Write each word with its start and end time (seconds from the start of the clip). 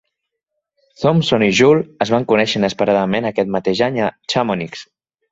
Thomson 1.01 1.43
i 1.47 1.49
Joule 1.59 1.83
es 2.05 2.11
van 2.13 2.25
conèixer 2.31 2.59
inesperadament 2.61 3.27
aquest 3.31 3.51
mateix 3.57 3.83
any 3.89 3.99
a 4.07 4.09
Chamonix. 4.35 4.83